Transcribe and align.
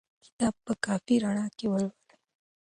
کتاب 0.25 0.55
په 0.65 0.73
کافي 0.85 1.15
رڼا 1.23 1.47
کې 1.57 1.65
ولولئ. 1.71 2.13